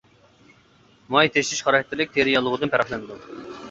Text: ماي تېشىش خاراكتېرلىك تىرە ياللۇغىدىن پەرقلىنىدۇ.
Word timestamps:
ماي 1.17 1.31
تېشىش 1.37 1.61
خاراكتېرلىك 1.69 2.19
تىرە 2.19 2.37
ياللۇغىدىن 2.37 2.77
پەرقلىنىدۇ. 2.77 3.25